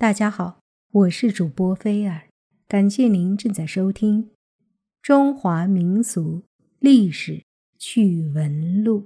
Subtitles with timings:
[0.00, 0.60] 大家好，
[0.92, 2.28] 我是主播菲尔，
[2.68, 4.26] 感谢您正在收听
[5.02, 6.44] 《中华民俗
[6.78, 7.42] 历史
[7.80, 9.00] 趣闻录》。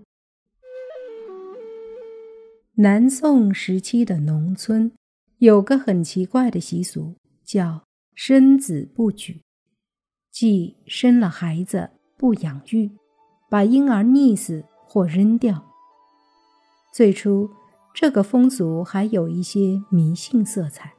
[2.74, 4.92] 南宋时期的农村
[5.38, 7.84] 有个很奇怪的习俗，叫
[8.14, 9.40] “生子不举”，
[10.30, 11.88] 即生了孩子
[12.18, 12.90] 不养育，
[13.48, 15.72] 把婴儿溺死或扔掉。
[16.92, 17.48] 最初。
[17.94, 20.94] 这个风俗还有一些迷信色彩，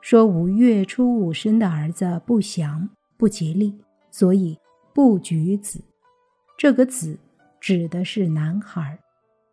[0.00, 3.74] 说五月初五生的儿子不祥不吉利，
[4.10, 4.56] 所以
[4.94, 5.82] 不举子。
[6.56, 7.18] 这个子
[7.60, 8.98] 指的是男孩，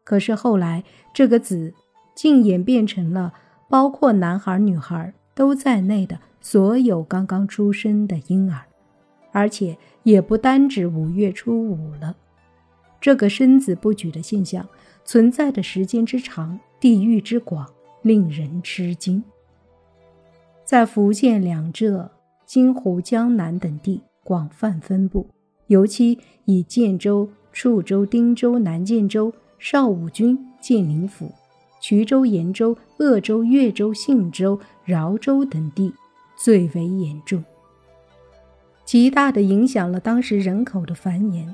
[0.04, 1.74] 可是后来这个子
[2.16, 3.34] 竟演变成了
[3.68, 8.62] 包括男孩女孩都在内的所有刚刚出生的婴儿，
[9.32, 12.16] 而且也不单指五月初五了。
[13.02, 14.68] 这个生子不举的现象。
[15.04, 17.68] 存在的时间之长，地域之广，
[18.02, 19.24] 令人吃惊。
[20.64, 22.12] 在福建两浙、
[22.46, 25.28] 金湖、江南等地广泛分布，
[25.68, 31.32] 尤其以建州、处州、汀州、南建州、邵武军、建宁府、
[31.82, 35.92] 衢州、延州、鄂州、越州、信州、饶州等地
[36.38, 37.44] 最为严重，
[38.86, 41.48] 极大的影响了当时人口的繁衍，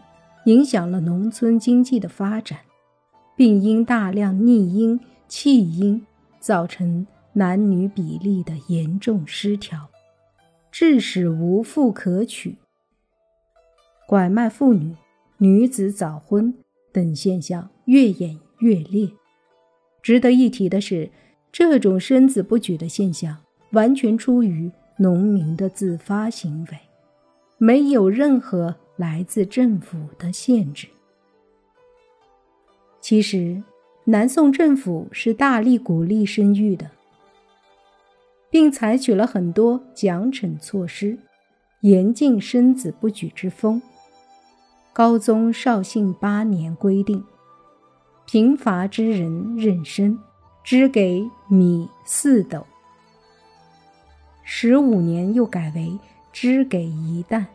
[0.45, 2.59] 影响了农村经济的发展。
[3.35, 6.05] 并因大量溺婴、弃婴，
[6.39, 9.89] 造成男女比例的严重失调，
[10.71, 12.55] 致使无妇可娶、
[14.07, 14.95] 拐卖妇女、
[15.37, 16.53] 女子早婚
[16.93, 19.09] 等现象越演越烈。
[20.01, 21.09] 值得一提的是，
[21.51, 23.37] 这种生子不举的现象
[23.71, 26.79] 完全出于农民的自发行为，
[27.57, 30.87] 没有任何来自政府的限制。
[33.07, 33.61] 其实，
[34.05, 36.89] 南宋政府是大力鼓励生育的，
[38.49, 41.15] 并采取了很多奖惩措施，
[41.81, 43.79] 严禁生子不举之风。
[44.91, 47.23] 高宗绍兴八年规定，
[48.25, 50.17] 贫乏之人妊娠，
[50.63, 52.65] 只给米四斗。
[54.43, 55.95] 十五年又改为
[56.33, 57.45] 只给一担。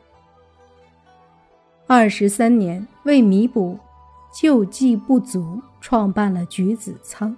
[1.88, 3.76] 二十三年为弥补。
[4.32, 7.36] 救济不足，创办了举子仓，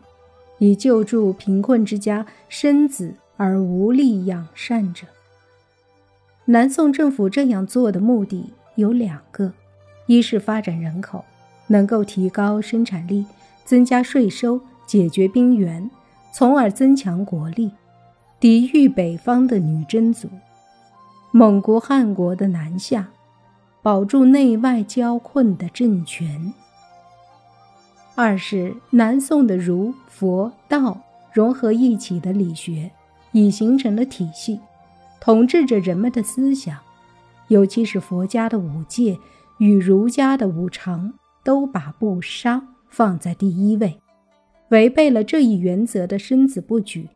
[0.58, 5.06] 以救助贫困之家生子而无力养善者。
[6.44, 9.52] 南宋政府这样做的目的有两个：
[10.06, 11.24] 一是发展人口，
[11.68, 13.24] 能够提高生产力，
[13.64, 15.90] 增加税收，解决兵源，
[16.32, 17.70] 从而增强国力，
[18.38, 20.28] 抵御北方的女真族、
[21.30, 23.08] 蒙古、汉国的南下，
[23.80, 26.52] 保住内外交困的政权。
[28.14, 31.00] 二是南宋的儒、佛、道
[31.32, 32.90] 融合一起的理学，
[33.32, 34.60] 已形成了体系，
[35.18, 36.78] 统治着人们的思想。
[37.48, 39.18] 尤其是佛家的五戒
[39.58, 41.12] 与儒家的五常，
[41.42, 43.98] 都把不杀放在第一位。
[44.68, 47.08] 违背了这一原则的身子不举，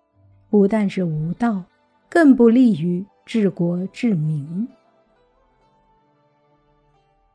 [0.49, 1.63] 不但是无道，
[2.09, 4.67] 更不利于治国治民。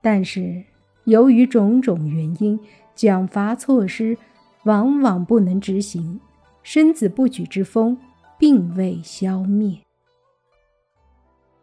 [0.01, 0.63] 但是
[1.03, 2.59] 由于种种原因。
[2.95, 4.17] 奖罚措施
[4.63, 6.19] 往往不能执行，
[6.63, 7.97] 生子不举之风
[8.37, 9.77] 并未消灭。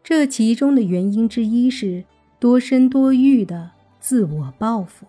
[0.03, 2.03] 这其中的原因之一是
[2.39, 5.05] 多生多育的自我报复。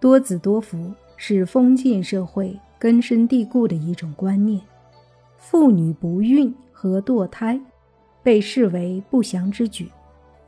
[0.00, 4.60] 多子多福是封建社会根深蒂固的一种观念，
[5.38, 7.58] 妇女不孕和堕胎
[8.22, 9.88] 被视为不祥之举，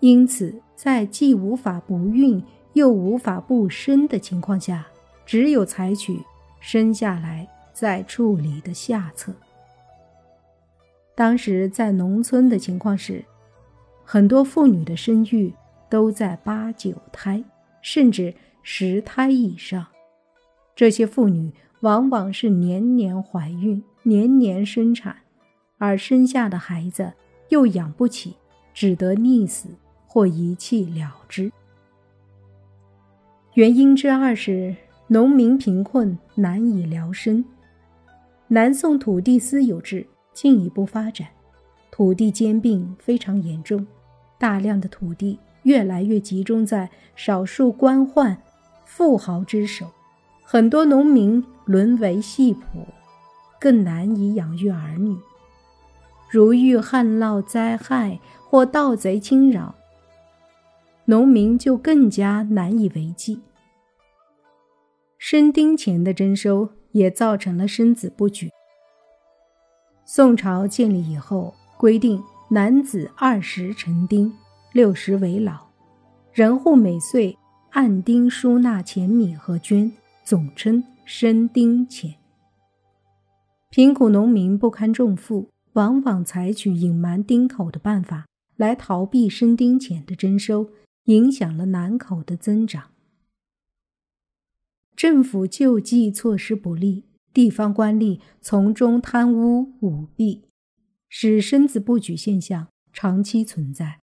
[0.01, 2.43] 因此在既无法不孕。
[2.75, 4.87] 又无法不生的情况下，
[5.27, 6.21] 只有采取
[6.61, 9.33] 生下来再处理的下策。
[11.15, 13.25] 当时在农村的情况是，
[14.05, 15.53] 很多妇女的生育
[15.89, 17.43] 都在八九胎，
[17.83, 19.87] 甚至十胎以上。
[20.77, 25.17] 这些妇女往往是年年怀孕，年年生产，
[25.79, 27.13] 而生下的孩子
[27.49, 28.37] 又养不起，
[28.73, 29.69] 只得溺死
[30.07, 31.51] 或遗弃了之。
[33.59, 34.73] 原因之二是
[35.09, 37.45] 农民贫困难以疗生，
[38.47, 41.27] 南宋土地私有制进一步发展，
[41.91, 43.85] 土地兼并非常严重，
[44.39, 48.37] 大量的土地越来越集中在少数官宦、
[48.85, 49.91] 富豪之手，
[50.45, 52.87] 很多农民沦为戏仆，
[53.59, 55.17] 更难以养育儿女。
[56.31, 59.75] 如遇旱涝灾害或盗贼侵扰，
[61.07, 63.41] 农民就更加难以为继。
[65.19, 68.49] 生丁钱的征收也造成了生子不举。
[70.05, 74.33] 宋朝建立以后，规定男子二十成丁，
[74.73, 75.67] 六十为老，
[76.33, 77.37] 人户每岁
[77.71, 79.91] 按丁输纳钱米和绢，
[80.25, 82.15] 总称生丁钱。
[83.71, 88.25] 贫苦农民不堪重负，往往采取隐瞒丁口的办法
[88.57, 90.71] 来逃避生丁钱的征收，
[91.05, 92.85] 影响了南口的增长。
[94.99, 100.43] 政府救济措施不力，地方官吏从中贪污舞弊，
[101.09, 104.01] 使生子不举现象长期存在。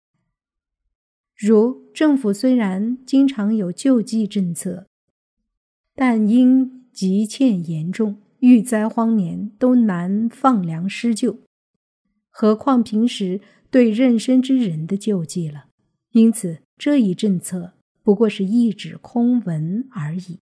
[1.37, 4.87] 如政府虽然经常有救济政策，
[5.97, 8.19] 但因急欠严重。
[8.39, 11.41] 遇灾荒年都难放粮施救，
[12.31, 15.65] 何况平时对妊娠之人的救济了？
[16.13, 17.73] 因此，这一政策
[18.05, 20.39] 不过是一纸空文而已。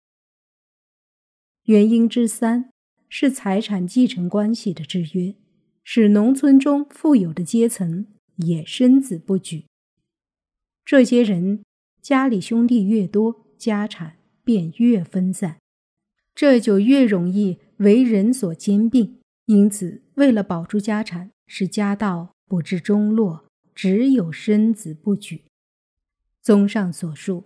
[1.66, 2.70] 原因之三
[3.08, 5.34] 是财产继承关系的制约，
[5.82, 9.64] 使农村中富有的阶层也生子不举。
[10.84, 11.62] 这些人
[12.00, 15.58] 家里兄弟越多，家产便越分散，
[16.34, 17.58] 这就越容易。
[17.78, 25.42] 为人所兼并，因此为了保住家产，使家道不至中落，只有生子不举。
[26.40, 27.44] 综上所述，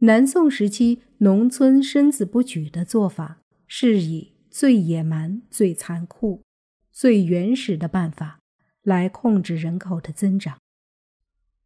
[0.00, 3.40] 南宋时期农村生子不举的做法，
[3.72, 6.42] 是以最野蛮、最残酷、
[6.90, 8.40] 最原始的办法
[8.82, 10.58] 来控制人口的增长，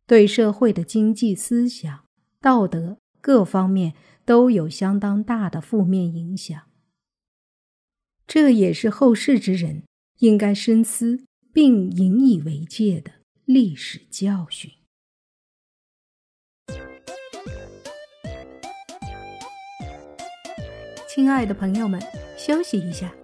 [0.06, 2.04] 对社会的经济、思想、
[2.42, 3.94] 道德各方面
[4.26, 6.68] 都有相当大的负面影响。
[8.26, 9.84] 这也是后世之人
[10.18, 11.24] 应该深思
[11.54, 13.12] 并引以为戒的
[13.46, 14.70] 历史教训。
[21.14, 22.02] 亲爱的朋友们，
[22.36, 23.14] 休息一下，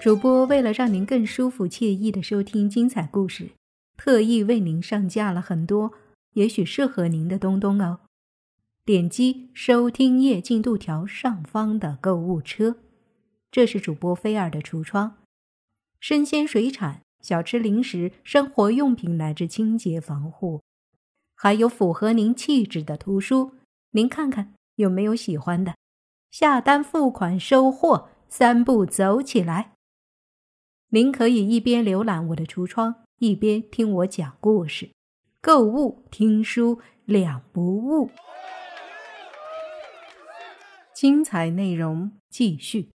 [0.00, 3.50] 主播为了让您更舒服惬意的收听精彩故事，
[3.96, 5.92] 特意为您上架了很多
[6.32, 8.00] 也许适合您的东东哦。
[8.84, 12.78] 点击收听页进度条上方的购物车。
[13.52, 15.18] 这是主播菲尔的橱窗，
[16.00, 20.60] 生鲜水产、小吃零食、生活用品乃至清洁防护，
[21.36, 23.52] 还有符合您气质的图书，
[23.92, 25.74] 您看看有没有喜欢的？
[26.34, 29.74] 下单付款收货，三步走起来。
[30.88, 34.90] 您可以一边浏览我的橱窗，一边听我讲故事，
[35.40, 38.10] 购物听书两不误。
[40.92, 42.93] 精彩内容继续。